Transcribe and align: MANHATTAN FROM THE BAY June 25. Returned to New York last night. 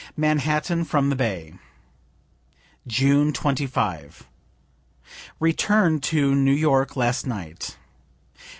MANHATTAN 0.17 0.83
FROM 0.85 1.09
THE 1.11 1.15
BAY 1.15 1.53
June 2.87 3.31
25. 3.33 4.25
Returned 5.39 6.01
to 6.01 6.33
New 6.33 6.55
York 6.55 6.95
last 6.95 7.27
night. 7.27 7.77